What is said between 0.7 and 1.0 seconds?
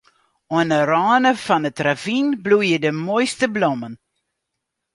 'e